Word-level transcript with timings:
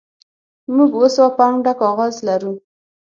موږ 0.75 0.89
اوه 0.97 1.09
سوه 1.15 1.29
پونډه 1.37 1.73
کاغذ 1.81 2.13
لرو 2.27 2.53